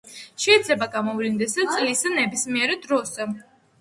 შეიძლება 0.43 0.87
გამოვლინდეს 0.95 1.53
წლის 1.75 2.03
ნებისმიერ 2.17 2.75
დროს. 2.87 3.19